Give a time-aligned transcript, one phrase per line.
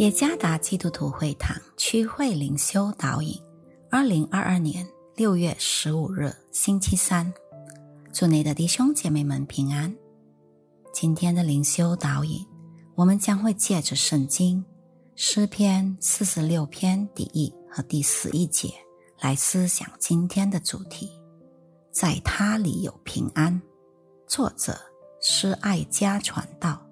[0.00, 3.38] 耶加达基督徒会堂区会灵修导引，
[3.90, 7.30] 二零二二年六月十五日星期三，
[8.10, 9.94] 祝你的弟兄姐妹们平安。
[10.90, 12.42] 今天的灵修导引，
[12.94, 14.64] 我们将会借着圣经
[15.16, 18.72] 诗篇四十六篇第一和第十一节
[19.20, 21.10] 来思想今天的主题，
[21.92, 23.60] 在他里有平安。
[24.26, 24.80] 作者
[25.20, 26.89] 施爱家传道。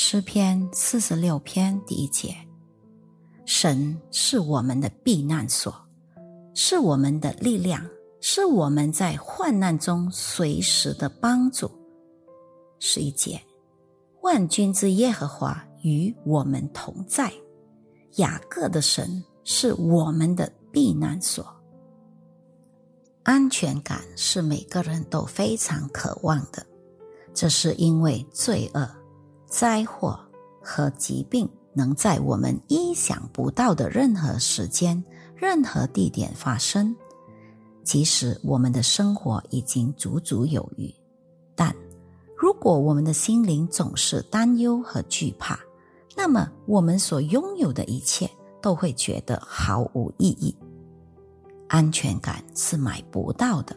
[0.00, 2.32] 诗篇四十六篇第一节：
[3.44, 5.74] 神是我们的避难所，
[6.54, 7.84] 是我们的力量，
[8.20, 11.68] 是我们在患难中随时的帮助。
[12.78, 13.42] 十一节：
[14.22, 17.32] 万军之耶和华与我们同在，
[18.18, 21.44] 雅各的神是我们的避难所。
[23.24, 26.64] 安全感是每个人都非常渴望的，
[27.34, 28.88] 这是因为罪恶。
[29.48, 30.18] 灾祸
[30.62, 35.02] 和疾病能在我们意想不到的任何时间、
[35.34, 36.94] 任何地点发生，
[37.82, 40.92] 即使我们的生活已经足足有余。
[41.54, 41.74] 但
[42.36, 45.58] 如果我们的心灵总是担忧和惧怕，
[46.16, 50.54] 那么我们所拥有的一切都会觉得毫无意义。
[51.68, 53.76] 安全感是买不到的。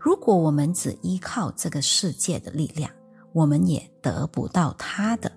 [0.00, 2.90] 如果我们只依靠这个世界的力量，
[3.32, 5.30] 我们也得不到他的。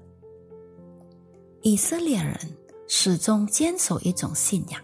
[1.61, 2.37] 以色列人
[2.87, 4.79] 始终坚守一种信仰，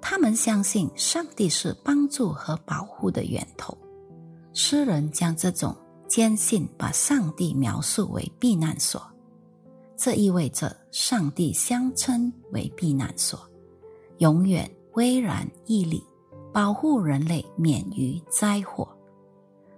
[0.00, 3.76] 他们相信上帝是帮助和保护的源头。
[4.54, 9.02] 诗人将这种坚信把上帝描述为避难所，
[9.96, 13.38] 这意味着上帝相称为避难所，
[14.18, 16.02] 永远巍然屹立，
[16.52, 18.88] 保护人类免于灾祸。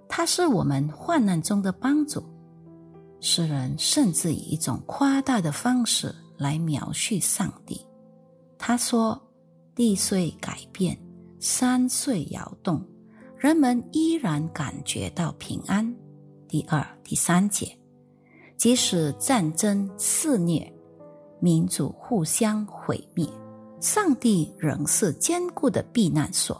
[0.07, 2.23] 他是我们患难中的帮助。
[3.23, 7.79] 诗人甚至以一种夸大的方式来描述上帝。
[8.57, 9.21] 他说
[9.75, 10.97] ：“地虽改变，
[11.39, 12.83] 山虽摇动，
[13.37, 15.95] 人们依然感觉到平安。”
[16.49, 17.77] 第二、第三节，
[18.57, 20.73] 即使战争肆虐，
[21.39, 23.27] 民族互相毁灭，
[23.79, 26.59] 上帝仍是坚固的避难所，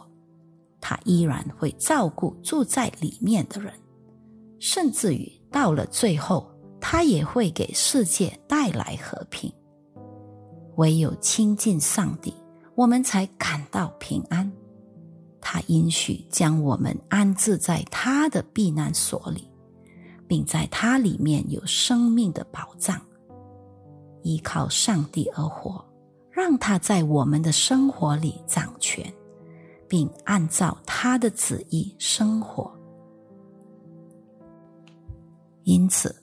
[0.80, 3.74] 他依然会照顾住在里面的人，
[4.60, 6.48] 甚至于到了最后。
[6.82, 9.50] 他也会给世界带来和平。
[10.76, 12.34] 唯有亲近上帝，
[12.74, 14.50] 我们才感到平安。
[15.40, 19.48] 他允许将我们安置在他的避难所里，
[20.26, 23.00] 并在他里面有生命的保障。
[24.22, 25.84] 依靠上帝而活，
[26.30, 29.10] 让他在我们的生活里掌权，
[29.88, 32.70] 并按照他的旨意生活。
[35.62, 36.21] 因此。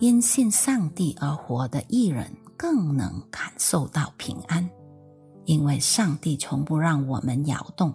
[0.00, 4.68] 因信上帝而活的艺人更能感受到平安，
[5.44, 7.92] 因为上帝从不让我们摇动，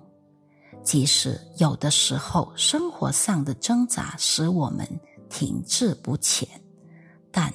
[0.84, 4.88] 即使有的时候生活上的挣扎使我们
[5.30, 6.48] 停滞不前，
[7.32, 7.54] 但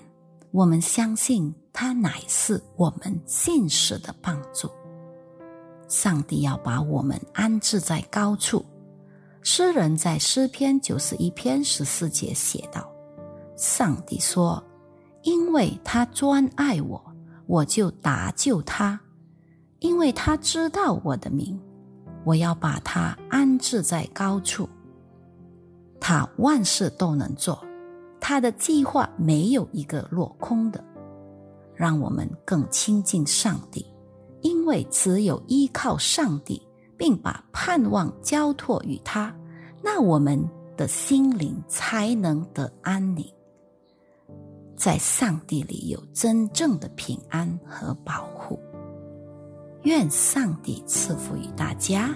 [0.51, 4.71] 我们相信他乃是我们信实的帮助。
[5.89, 8.65] 上帝要把我们安置在高处。
[9.43, 12.91] 诗人在诗篇九十一篇十四节写道。
[13.59, 14.63] 上帝说
[15.23, 17.05] ：“因为他专爱我，
[17.47, 18.97] 我就搭救他；
[19.81, 21.61] 因为他知道我的名，
[22.25, 24.69] 我要把他安置在高处。
[25.99, 27.61] 他万事都能做，
[28.21, 30.83] 他的计划没有一个落空的。
[31.75, 33.85] 让我们更亲近上帝，
[34.41, 36.65] 因为只有依靠上帝，
[36.97, 39.35] 并把盼望交托于他，
[39.83, 40.41] 那我们
[40.77, 43.29] 的心灵才能得安宁。”
[44.79, 48.59] 在上帝里有真正的平安和保护。
[49.83, 52.15] 愿上帝赐福于大家。